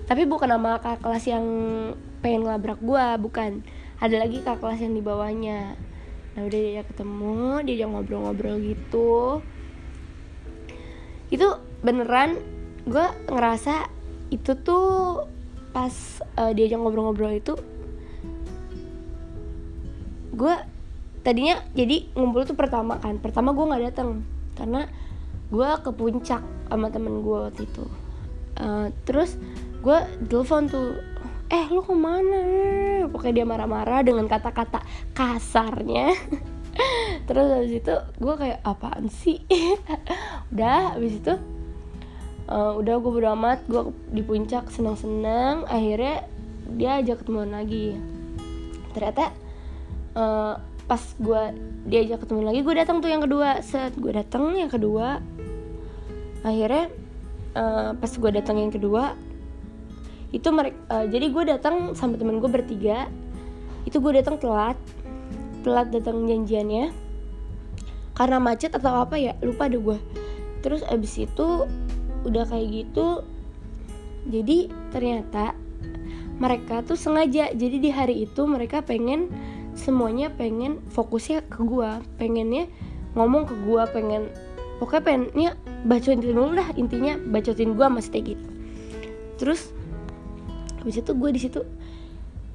Tapi 0.09 0.21
bukan 0.25 0.49
sama 0.49 0.81
kakak 0.81 0.99
kelas 1.05 1.25
yang 1.29 1.45
pengen 2.25 2.47
ngelabrak 2.47 2.79
gue 2.81 3.05
bukan. 3.21 3.51
Ada 3.99 4.15
lagi 4.15 4.39
kakak 4.41 4.63
kelas 4.63 4.79
yang 4.79 4.95
di 4.95 5.03
bawahnya 5.03 5.75
nah 6.39 6.47
udah 6.47 6.55
dia 6.55 6.83
ketemu 6.87 7.35
dia 7.67 7.83
ngobrol-ngobrol 7.83 8.63
gitu. 8.63 9.43
Itu 11.27 11.59
beneran 11.83 12.39
gue 12.87 13.07
ngerasa 13.27 13.91
itu 14.31 14.55
tuh 14.63 15.27
pas 15.75 15.91
uh, 16.39 16.55
diajak 16.55 16.79
ngobrol-ngobrol 16.79 17.35
itu 17.35 17.59
gue 20.31 20.55
tadinya 21.27 21.59
jadi 21.75 22.07
ngumpul 22.15 22.47
tuh 22.47 22.55
pertama 22.55 22.95
kan. 23.03 23.19
Pertama 23.19 23.51
gue 23.51 23.67
nggak 23.67 23.83
datang 23.91 24.23
karena 24.55 24.87
gue 25.51 25.69
ke 25.83 25.91
puncak 25.91 26.39
sama 26.71 26.87
temen 26.87 27.19
gue 27.19 27.51
waktu 27.51 27.67
itu. 27.67 27.83
Uh, 28.55 28.95
terus 29.03 29.35
gue 29.83 29.99
telepon 30.31 30.71
tuh 30.71 31.03
eh 31.49 31.65
lu 31.73 31.81
ke 31.81 31.93
mana? 31.97 32.41
Pokoknya 33.09 33.41
dia 33.41 33.45
marah-marah 33.45 34.05
dengan 34.05 34.29
kata-kata 34.29 34.85
kasarnya. 35.17 36.13
Terus 37.27 37.47
habis 37.49 37.73
itu 37.81 37.95
gue 38.21 38.33
kayak 38.37 38.61
apaan 38.61 39.09
sih? 39.09 39.41
Udah 40.53 40.93
habis 40.95 41.17
itu 41.17 41.33
uh, 42.49 42.73
udah 42.77 42.95
gue 42.97 43.11
bodo 43.11 43.29
amat 43.37 43.65
gue 43.65 43.93
di 44.13 44.21
puncak 44.21 44.69
senang-senang. 44.69 45.65
Akhirnya 45.65 46.25
dia 46.77 47.01
ajak 47.01 47.25
ketemuan 47.25 47.53
lagi. 47.53 47.97
Ternyata 48.93 49.33
uh, 50.17 50.57
pas 50.89 51.03
gue 51.21 51.41
diajak 51.85 52.25
ketemu 52.25 52.49
lagi 52.49 52.59
gue 52.65 52.75
datang 52.77 52.97
tuh 53.01 53.09
yang 53.09 53.25
kedua. 53.25 53.61
Set 53.65 53.97
gue 53.97 54.13
datang 54.13 54.53
yang 54.53 54.69
kedua. 54.69 55.21
Akhirnya 56.45 56.93
uh, 57.57 57.97
pas 57.97 58.11
gue 58.13 58.31
datang 58.33 58.57
yang 58.61 58.73
kedua 58.73 59.17
itu 60.29 60.49
mereka 60.53 60.77
uh, 60.93 61.05
jadi 61.09 61.25
gue 61.33 61.43
datang 61.49 61.97
sama 61.97 62.17
temen 62.17 62.37
gue 62.37 62.49
bertiga. 62.49 63.09
Itu 63.87 64.03
gue 64.03 64.19
datang 64.19 64.37
telat 64.37 64.77
telat 65.65 65.89
datang 65.89 66.25
janjiannya. 66.29 66.93
Karena 68.13 68.37
macet 68.37 68.75
atau 68.75 68.99
apa 68.99 69.15
ya 69.15 69.33
lupa 69.39 69.71
deh 69.71 69.79
gue 69.79 69.99
terus 70.59 70.83
abis 70.83 71.23
itu 71.23 71.63
udah 72.27 72.43
kayak 72.51 72.67
gitu 72.83 73.23
jadi 74.27 74.67
ternyata 74.91 75.55
mereka 76.39 76.79
tuh 76.87 76.95
sengaja. 76.95 77.51
Jadi 77.51 77.83
di 77.83 77.89
hari 77.91 78.23
itu 78.23 78.47
mereka 78.47 78.79
pengen 78.79 79.27
semuanya 79.75 80.31
pengen 80.31 80.79
fokusnya 80.91 81.43
ke 81.47 81.63
gue 81.63 81.91
pengennya 82.19 82.67
ngomong 83.15 83.47
ke 83.47 83.55
gue 83.63 83.83
pengen 83.95 84.27
pokoknya 84.79 85.03
pengennya 85.03 85.49
bacotin 85.87 86.19
dulu 86.19 86.51
lah 86.55 86.67
intinya 86.75 87.15
bacotin 87.31 87.79
gue 87.79 87.85
sama 87.87 88.01
stay 88.03 88.23
gitu 88.23 88.47
terus 89.39 89.71
habis 90.79 90.99
itu 90.99 91.11
gue 91.11 91.29
di 91.35 91.41
situ 91.41 91.61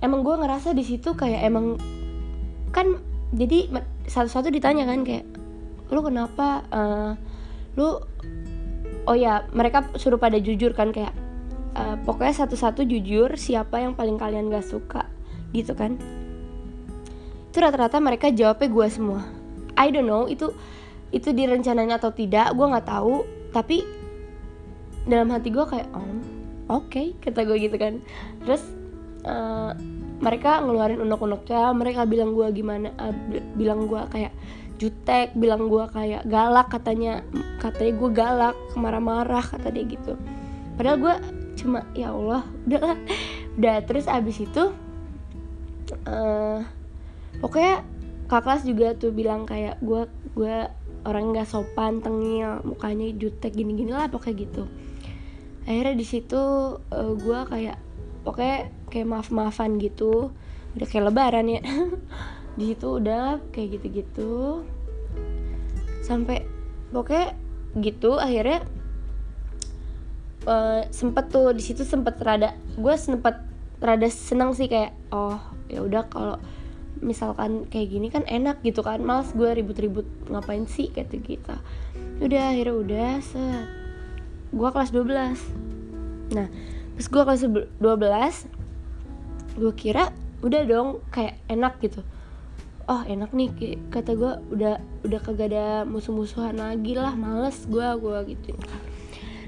emang 0.01 0.21
gue 0.21 0.35
ngerasa 0.37 0.77
di 0.77 0.85
situ 0.85 1.17
kayak 1.17 1.45
emang 1.45 1.77
kan 2.75 3.01
jadi 3.33 3.71
satu-satu 4.09 4.53
ditanya 4.53 4.85
kan 4.85 5.07
kayak 5.07 5.25
lu 5.89 6.01
kenapa 6.01 6.65
uh, 6.73 7.13
lu 7.77 8.01
oh 9.05 9.17
ya 9.17 9.45
mereka 9.53 9.85
suruh 9.97 10.17
pada 10.17 10.41
jujur 10.41 10.73
kan 10.73 10.91
kayak 10.91 11.13
uh, 11.77 11.97
pokoknya 12.03 12.45
satu-satu 12.45 12.87
jujur 12.89 13.37
siapa 13.37 13.81
yang 13.83 13.93
paling 13.95 14.17
kalian 14.17 14.49
gak 14.49 14.65
suka 14.65 15.07
gitu 15.55 15.73
kan. 15.77 15.97
Itu 17.55 17.63
rata-rata 17.63 18.03
mereka 18.03 18.35
jawabnya 18.35 18.67
gue 18.67 18.87
semua. 18.91 19.21
I 19.79 19.95
don't 19.95 20.11
know 20.11 20.27
itu 20.27 20.51
itu 21.15 21.31
direncanain 21.31 21.95
atau 21.95 22.11
tidak 22.11 22.51
gue 22.59 22.67
nggak 22.67 22.89
tahu. 22.91 23.23
Tapi 23.55 23.87
dalam 25.07 25.31
hati 25.31 25.55
gue 25.55 25.63
kayak 25.63 25.87
oh 25.95 26.34
oke 26.69 26.91
okay, 26.91 27.07
kata 27.21 27.45
gue 27.45 27.57
gitu 27.59 27.77
kan. 27.77 28.01
Terus 28.45 28.63
uh, 29.27 29.73
mereka 30.21 30.63
ngeluarin 30.63 31.03
unek-uneknya 31.03 31.75
mereka 31.77 32.07
bilang 32.09 32.33
gue 32.33 32.49
gimana 32.55 32.93
uh, 32.97 33.15
bilang 33.59 33.91
gue 33.91 34.03
kayak 34.13 34.33
jutek 34.79 35.33
bilang 35.39 35.71
gue 35.71 35.85
kayak 35.91 36.27
galak 36.27 36.67
katanya 36.67 37.23
katanya 37.63 37.93
gue 37.95 38.11
galak 38.11 38.57
marah-marah 38.75 39.45
kata 39.45 39.71
dia 39.71 39.85
gitu. 39.87 40.19
Padahal 40.75 40.99
gue 40.99 41.15
cuma 41.55 41.87
ya 41.95 42.11
Allah 42.11 42.43
udah 42.67 42.99
udah 43.55 43.77
terus 43.87 44.11
abis 44.11 44.43
itu 44.43 44.75
uh, 46.09 46.59
pokoknya 47.39 47.87
kak 48.27 48.43
kelas 48.43 48.63
juga 48.67 48.97
tuh 48.97 49.13
bilang 49.15 49.47
kayak 49.47 49.79
gue 49.85 50.09
gue 50.35 50.57
orang 51.05 51.25
nggak 51.31 51.47
sopan 51.47 52.01
tengil 52.01 52.65
mukanya 52.65 53.13
jutek 53.15 53.53
gini 53.53 53.77
gini 53.77 53.93
lah 53.93 54.09
pokoknya 54.09 54.37
gitu 54.49 54.65
akhirnya 55.65 55.95
di 55.97 56.07
situ 56.07 56.41
uh, 56.79 57.13
gue 57.17 57.41
kayak 57.49 57.77
pokoknya 58.25 58.73
kayak 58.89 59.09
maaf 59.09 59.29
maafan 59.33 59.77
gitu. 59.81 60.33
Udah 60.75 60.87
kayak 60.89 61.13
lebaran 61.13 61.47
ya. 61.49 61.61
Di 62.59 62.71
situ 62.71 62.87
udah 63.03 63.43
kayak 63.51 63.79
gitu 63.79 63.87
gitu 63.91 64.33
sampai 66.05 66.45
pokoknya 66.93 67.33
gitu 67.81 68.21
akhirnya 68.21 68.63
uh, 70.45 70.85
sempet 70.93 71.33
tuh 71.33 71.57
di 71.57 71.65
situ 71.65 71.83
sempet 71.83 72.21
rada 72.21 72.53
gue 72.77 72.95
sempet 72.95 73.41
rada 73.81 74.07
seneng 74.13 74.53
sih 74.53 74.69
kayak 74.69 74.93
oh 75.11 75.41
ya 75.67 75.81
udah 75.81 76.05
kalau 76.13 76.37
misalkan 77.03 77.67
kayak 77.69 77.91
gini 77.91 78.09
kan 78.09 78.23
enak 78.29 78.63
gitu 78.63 78.81
kan. 78.81 79.03
Males 79.03 79.33
gue 79.35 79.51
ribut-ribut 79.51 80.07
ngapain 80.31 80.69
sih 80.69 80.93
kayak 80.95 81.11
gitu 81.11 81.57
udah 82.23 82.55
akhirnya 82.55 82.75
udah 82.79 83.11
set 83.19 83.84
gue 84.55 84.69
kelas 84.71 84.91
12 84.95 86.35
nah 86.35 86.49
pas 86.95 87.07
gue 87.11 87.23
kelas 87.27 87.43
12 87.51 88.55
gue 89.59 89.73
kira 89.75 90.11
udah 90.45 90.63
dong 90.69 91.01
kayak 91.09 91.41
enak 91.49 91.81
gitu. 91.81 92.05
Oh 92.85 93.01
enak 93.01 93.33
nih 93.33 93.81
kata 93.89 94.13
gue 94.13 94.33
udah 94.53 94.77
udah 95.09 95.21
kagak 95.25 95.57
ada 95.57 95.89
musuh-musuhan 95.89 96.61
lagi 96.61 96.93
lah 96.93 97.17
males 97.17 97.65
gue 97.65 97.89
gue 97.97 98.19
gitu. 98.37 98.53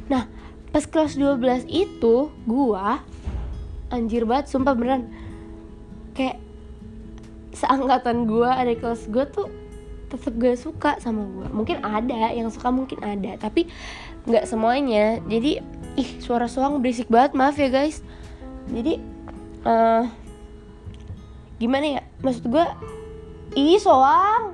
Nah 0.09 0.25
pas 0.73 0.85
kelas 0.89 1.21
12 1.21 1.69
itu 1.69 2.33
gue 2.33 2.87
anjir 3.93 4.25
banget 4.25 4.49
sumpah 4.49 4.73
beneran 4.73 5.13
kayak 6.17 6.41
seangkatan 7.53 8.25
gue 8.25 8.49
ada 8.49 8.73
kelas 8.73 9.05
gue 9.13 9.25
tuh 9.29 9.49
tetep 10.07 10.33
gak 10.39 10.57
suka 10.57 10.91
sama 11.03 11.27
gue 11.27 11.49
mungkin 11.51 11.83
ada 11.83 12.31
yang 12.31 12.49
suka 12.49 12.71
mungkin 12.71 13.03
ada 13.03 13.37
tapi 13.37 13.67
nggak 14.27 14.45
semuanya. 14.45 15.23
Jadi 15.31 15.63
ih 15.97 16.11
suara 16.21 16.51
soang 16.51 16.85
berisik 16.85 17.09
banget 17.09 17.33
maaf 17.33 17.57
ya 17.57 17.71
guys. 17.73 18.05
Jadi 18.69 18.99
uh, 19.65 20.05
gimana 21.57 22.01
ya? 22.01 22.03
Maksud 22.21 22.51
gue 22.51 22.67
ih 23.57 23.81
soang. 23.81 24.53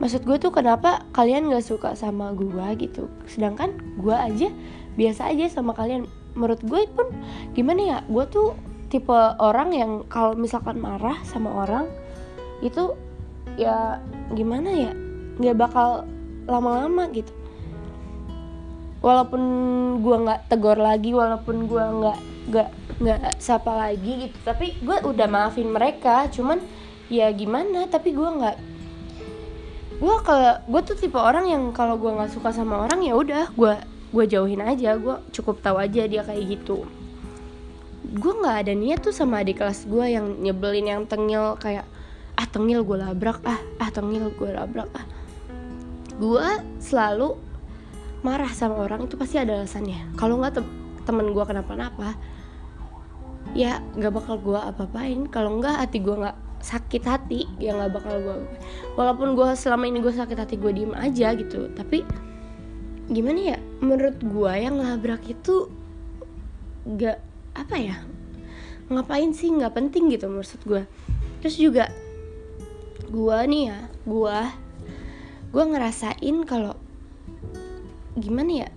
Maksud 0.00 0.24
gue 0.24 0.40
tuh 0.40 0.48
kenapa 0.48 1.04
kalian 1.12 1.52
gak 1.52 1.60
suka 1.60 1.92
sama 1.92 2.32
gue 2.32 2.66
gitu? 2.80 3.12
Sedangkan 3.28 3.76
gue 4.00 4.16
aja 4.16 4.48
biasa 4.96 5.28
aja 5.28 5.52
sama 5.52 5.76
kalian. 5.76 6.08
Menurut 6.32 6.64
gue 6.64 6.88
pun 6.88 7.12
gimana 7.52 7.80
ya? 7.84 7.98
Gue 8.08 8.24
tuh 8.24 8.56
tipe 8.88 9.12
orang 9.36 9.76
yang 9.76 9.92
kalau 10.08 10.32
misalkan 10.32 10.80
marah 10.80 11.20
sama 11.28 11.52
orang 11.52 11.84
itu 12.64 12.96
ya 13.60 14.00
gimana 14.32 14.72
ya? 14.72 14.92
Nggak 15.36 15.68
bakal 15.68 16.08
lama-lama 16.48 17.12
gitu 17.12 17.39
walaupun 19.00 19.42
gue 20.04 20.16
nggak 20.28 20.40
tegur 20.52 20.76
lagi 20.76 21.12
walaupun 21.16 21.68
gue 21.68 21.84
nggak 21.84 22.18
nggak 22.52 22.68
nggak 23.00 23.36
sapa 23.40 23.72
lagi 23.88 24.28
gitu 24.28 24.36
tapi 24.44 24.76
gue 24.80 24.96
udah 25.04 25.28
maafin 25.28 25.72
mereka 25.72 26.28
cuman 26.28 26.60
ya 27.08 27.32
gimana 27.32 27.88
tapi 27.88 28.12
gue 28.12 28.28
nggak 28.28 28.56
gue 30.00 30.16
kalau 30.24 30.56
gue 30.64 30.80
tuh 30.84 30.96
tipe 30.96 31.20
orang 31.20 31.44
yang 31.48 31.64
kalau 31.76 32.00
gue 32.00 32.08
nggak 32.08 32.32
suka 32.32 32.52
sama 32.52 32.88
orang 32.88 33.04
ya 33.04 33.12
udah 33.16 33.52
gue 33.52 33.74
gue 34.10 34.24
jauhin 34.26 34.64
aja 34.64 34.98
gue 34.98 35.16
cukup 35.30 35.62
tahu 35.62 35.78
aja 35.78 36.02
dia 36.10 36.26
kayak 36.26 36.58
gitu. 36.58 36.82
Gue 38.10 38.32
nggak 38.42 38.66
ada 38.66 38.72
niat 38.74 39.00
tuh 39.06 39.14
sama 39.14 39.42
adik 39.42 39.62
kelas 39.62 39.86
gue 39.86 40.06
yang 40.10 40.42
nyebelin 40.42 40.86
yang 40.86 41.02
tengil 41.06 41.54
kayak 41.62 41.86
ah 42.34 42.46
tengil 42.50 42.82
gue 42.82 42.98
labrak 42.98 43.38
ah 43.46 43.60
ah 43.78 43.90
tengil 43.94 44.34
gue 44.34 44.50
labrak 44.50 44.90
ah. 44.98 45.06
Gue 46.18 46.46
selalu 46.82 47.38
marah 48.20 48.52
sama 48.52 48.84
orang 48.84 49.08
itu 49.08 49.16
pasti 49.16 49.40
ada 49.40 49.60
alasannya. 49.62 50.14
Kalau 50.16 50.40
nggak 50.40 50.60
te 50.60 50.62
temen 51.08 51.32
gue 51.32 51.44
kenapa-napa 51.44 52.14
ya 53.56 53.80
nggak 53.96 54.12
bakal 54.12 54.36
gue 54.40 54.60
apa-apain. 54.60 55.26
Kalau 55.32 55.58
nggak 55.58 55.86
hati 55.86 55.98
gue 56.04 56.16
nggak 56.16 56.36
sakit 56.60 57.02
hati 57.08 57.48
ya 57.56 57.72
nggak 57.72 57.96
bakal 57.96 58.20
gue 58.20 58.36
walaupun 58.92 59.32
gue 59.32 59.48
selama 59.56 59.88
ini 59.88 60.04
gue 60.04 60.12
sakit 60.12 60.36
hati 60.36 60.54
gue 60.60 60.72
diem 60.72 60.92
aja 60.92 61.32
gitu. 61.34 61.72
Tapi 61.72 62.04
gimana 63.10 63.56
ya 63.56 63.58
menurut 63.82 64.22
gue 64.22 64.52
yang 64.54 64.78
ngelabrak 64.78 65.24
itu 65.26 65.66
nggak 66.86 67.18
apa 67.58 67.76
ya 67.76 67.96
ngapain 68.90 69.30
sih 69.34 69.50
nggak 69.50 69.74
penting 69.74 70.10
gitu 70.10 70.26
maksud 70.26 70.62
gue 70.66 70.82
terus 71.42 71.58
juga 71.58 71.90
gue 73.10 73.38
nih 73.50 73.62
ya 73.70 73.78
gue 74.06 74.38
gue 75.50 75.64
ngerasain 75.66 76.36
kalau 76.46 76.78
gimana 78.18 78.66
ya? 78.66 78.68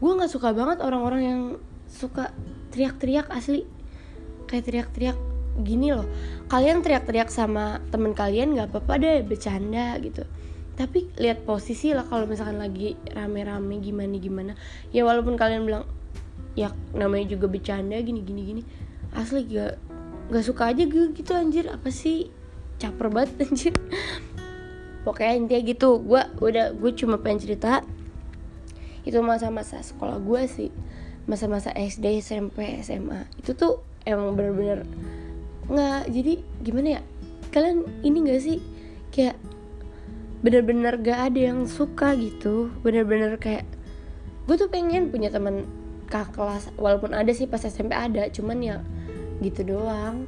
Gue 0.00 0.12
nggak 0.16 0.32
suka 0.32 0.52
banget 0.56 0.80
orang-orang 0.80 1.22
yang 1.22 1.42
suka 1.88 2.32
teriak-teriak 2.72 3.28
asli. 3.28 3.64
Kayak 4.48 4.64
teriak-teriak 4.68 5.18
gini 5.60 5.92
loh. 5.92 6.08
Kalian 6.48 6.80
teriak-teriak 6.80 7.28
sama 7.28 7.82
temen 7.92 8.16
kalian 8.16 8.56
nggak 8.56 8.72
apa-apa 8.72 8.94
deh 8.96 9.18
bercanda 9.26 9.98
gitu. 10.00 10.24
Tapi 10.78 11.12
lihat 11.20 11.44
posisi 11.44 11.92
lah 11.92 12.08
kalau 12.08 12.24
misalkan 12.24 12.56
lagi 12.56 12.96
rame-rame 13.12 13.76
gimana 13.84 14.16
gimana. 14.16 14.52
Ya 14.94 15.04
walaupun 15.04 15.36
kalian 15.36 15.68
bilang 15.68 15.84
ya 16.56 16.72
namanya 16.96 17.36
juga 17.36 17.46
bercanda 17.50 18.00
gini 18.00 18.24
gini 18.24 18.42
gini. 18.42 18.62
Asli 19.12 19.44
gak 19.50 19.76
gak 20.30 20.44
suka 20.46 20.72
aja 20.72 20.86
gue 20.88 21.12
gitu 21.12 21.36
anjir. 21.36 21.68
Apa 21.68 21.92
sih? 21.92 22.32
Caper 22.80 23.12
banget 23.12 23.36
anjir. 23.44 23.74
Pokoknya 25.04 25.34
intinya 25.36 25.60
gitu. 25.68 26.00
Gue 26.00 26.22
udah 26.40 26.72
gue 26.72 26.90
cuma 26.96 27.20
pengen 27.20 27.44
cerita 27.44 27.84
itu 29.06 29.18
masa-masa 29.20 29.80
sekolah 29.80 30.20
gue 30.20 30.42
sih. 30.46 30.70
Masa-masa 31.28 31.70
SD 31.72 32.20
SMP 32.24 32.80
SMA 32.82 33.28
itu 33.38 33.54
tuh 33.54 33.84
emang 34.08 34.34
bener-bener 34.34 34.88
nggak 35.70 36.10
jadi 36.10 36.32
gimana 36.64 36.88
ya? 36.98 37.02
Kalian 37.50 37.86
ini 38.06 38.18
gak 38.30 38.42
sih 38.42 38.58
kayak 39.10 39.34
bener-bener 40.40 40.98
gak 41.02 41.30
ada 41.30 41.40
yang 41.52 41.66
suka 41.66 42.14
gitu? 42.14 42.70
Bener-bener 42.82 43.36
kayak 43.38 43.66
gue 44.46 44.56
tuh 44.58 44.70
pengen 44.70 45.10
punya 45.14 45.30
teman 45.30 45.66
kak 46.10 46.34
kelas 46.34 46.74
walaupun 46.74 47.14
ada 47.14 47.30
sih 47.30 47.46
pas 47.46 47.62
SMP 47.62 47.94
ada 47.94 48.26
cuman 48.30 48.58
ya 48.58 48.78
gitu 49.42 49.62
doang. 49.62 50.26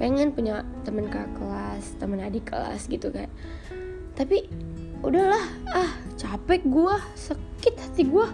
Pengen 0.00 0.32
punya 0.32 0.64
temen 0.88 1.08
kak 1.08 1.28
kelas 1.36 2.00
temen 2.00 2.20
adik 2.24 2.48
kelas 2.48 2.88
gitu 2.88 3.12
kan 3.12 3.28
tapi 4.12 4.44
udahlah 5.02 5.44
ah 5.72 5.90
capek 6.14 6.62
gue 6.68 6.96
sakit 7.62 7.78
hati 7.78 8.02
gue 8.10 8.26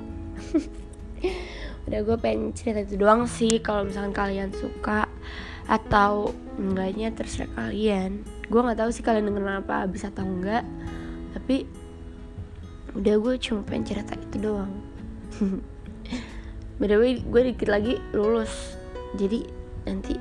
udah 1.84 2.00
gue 2.00 2.16
pengen 2.16 2.56
cerita 2.56 2.80
itu 2.80 2.96
doang 2.96 3.28
sih 3.28 3.60
kalau 3.60 3.84
misalkan 3.84 4.16
kalian 4.16 4.48
suka 4.56 5.04
atau 5.68 6.32
enggaknya 6.56 7.12
terserah 7.12 7.52
kalian. 7.52 8.24
Gue 8.48 8.60
nggak 8.64 8.80
tahu 8.80 8.88
sih 8.88 9.04
kalian 9.04 9.28
denger 9.28 9.60
apa 9.60 9.84
abis 9.84 10.08
atau 10.08 10.24
enggak. 10.24 10.64
Tapi 11.36 11.68
udah 12.96 13.14
gue 13.20 13.34
cuma 13.36 13.60
pengen 13.68 13.84
cerita 13.84 14.16
itu 14.16 14.36
doang. 14.40 14.72
By 16.80 16.88
the 16.88 16.96
way 16.96 17.20
gue 17.20 17.52
dikit 17.52 17.68
lagi 17.68 18.00
lulus. 18.16 18.80
Jadi 19.20 19.44
nanti 19.84 20.16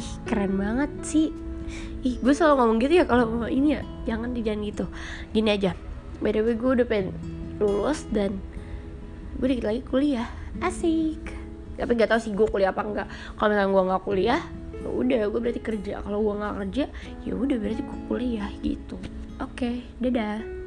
ih 0.00 0.10
keren 0.24 0.56
banget 0.56 0.92
sih. 1.04 1.28
Ih 2.08 2.16
gue 2.24 2.32
selalu 2.32 2.56
ngomong 2.56 2.78
gitu 2.80 2.94
ya 3.00 3.04
kalau 3.04 3.44
ini 3.52 3.76
ya. 3.76 3.84
Jangan 4.08 4.32
di 4.32 4.40
gitu. 4.40 4.88
Gini 5.36 5.52
aja. 5.52 5.76
By 6.24 6.32
the 6.32 6.40
way 6.40 6.56
gue 6.56 6.72
udah 6.80 6.88
pengen 6.88 7.12
lulus 7.60 8.06
dan 8.10 8.38
gue 9.38 9.46
dikit 9.50 9.66
lagi 9.70 9.82
kuliah. 9.86 10.28
Asik. 10.62 11.22
Tapi 11.74 11.90
gak 11.98 12.14
tau 12.14 12.20
sih 12.22 12.30
gue 12.30 12.46
kuliah 12.46 12.70
apa 12.70 12.86
enggak 12.86 13.08
kalau 13.34 13.50
misalnya 13.50 13.70
gue 13.74 13.82
nggak 13.90 14.02
kuliah 14.06 14.42
ya 14.78 14.88
udah 14.88 15.20
gue 15.32 15.40
berarti 15.40 15.60
kerja. 15.62 15.94
Kalau 16.02 16.18
gue 16.22 16.34
nggak 16.38 16.54
kerja 16.62 16.84
ya 17.26 17.32
udah 17.34 17.56
berarti 17.58 17.82
gue 17.82 17.98
kuliah 18.06 18.50
gitu. 18.62 18.96
Oke 19.42 19.50
okay, 19.58 19.76
dadah 19.98 20.63